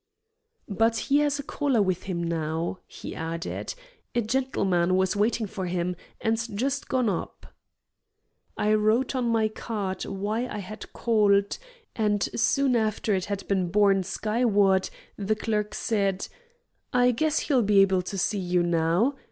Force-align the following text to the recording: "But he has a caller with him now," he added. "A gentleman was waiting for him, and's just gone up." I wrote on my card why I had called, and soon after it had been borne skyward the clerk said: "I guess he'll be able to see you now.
"But 0.67 0.97
he 0.97 1.19
has 1.19 1.37
a 1.37 1.43
caller 1.43 1.79
with 1.79 2.05
him 2.09 2.23
now," 2.23 2.79
he 2.87 3.13
added. 3.13 3.75
"A 4.15 4.21
gentleman 4.23 4.95
was 4.95 5.15
waiting 5.15 5.45
for 5.45 5.67
him, 5.67 5.95
and's 6.19 6.47
just 6.47 6.87
gone 6.87 7.07
up." 7.07 7.53
I 8.57 8.73
wrote 8.73 9.13
on 9.13 9.25
my 9.29 9.47
card 9.47 10.03
why 10.05 10.47
I 10.47 10.57
had 10.57 10.91
called, 10.93 11.59
and 11.95 12.23
soon 12.35 12.75
after 12.75 13.13
it 13.13 13.25
had 13.25 13.47
been 13.47 13.69
borne 13.69 14.01
skyward 14.01 14.89
the 15.17 15.35
clerk 15.35 15.75
said: 15.75 16.27
"I 16.91 17.11
guess 17.11 17.41
he'll 17.41 17.61
be 17.61 17.81
able 17.81 18.01
to 18.01 18.17
see 18.17 18.39
you 18.39 18.63
now. 18.63 19.13